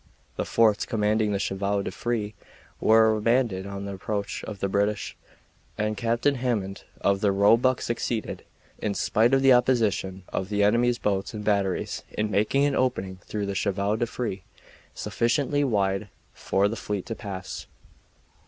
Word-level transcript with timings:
The 0.35 0.45
forts 0.45 0.87
commanding 0.87 1.31
the 1.31 1.37
chevaux 1.37 1.83
de 1.83 1.91
frise 1.91 2.31
were 2.79 3.15
abandoned 3.15 3.67
on 3.67 3.85
the 3.85 3.93
approach 3.93 4.43
of 4.45 4.59
the 4.59 4.67
British, 4.67 5.15
and 5.77 5.95
Captain 5.95 6.33
Hammond 6.33 6.85
of 7.01 7.21
the 7.21 7.31
Roebuck 7.31 7.83
succeeded, 7.83 8.43
in 8.79 8.95
spite 8.95 9.31
of 9.31 9.43
the 9.43 9.53
opposition 9.53 10.23
of 10.29 10.49
the 10.49 10.63
enemy's 10.63 10.97
boats 10.97 11.35
and 11.35 11.43
batteries, 11.43 12.01
in 12.09 12.31
making 12.31 12.65
an 12.65 12.73
opening 12.73 13.17
through 13.17 13.45
the 13.45 13.53
chevaux 13.53 13.95
de 13.95 14.07
frise 14.07 14.39
sufficiently 14.95 15.63
wide 15.63 16.09
for 16.33 16.67
the 16.67 16.75
fleet 16.75 17.05
to 17.05 17.13
pass. 17.13 17.67